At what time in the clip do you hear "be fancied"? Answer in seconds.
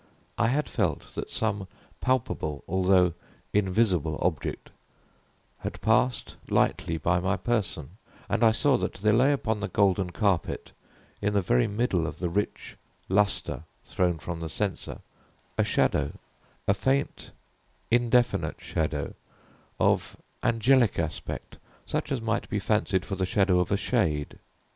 22.49-23.05